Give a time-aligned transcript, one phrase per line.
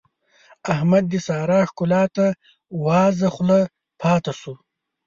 [0.73, 2.25] احمد د سارا ښکلا ته
[2.85, 3.59] وازه خوله
[4.01, 4.53] پاته شو.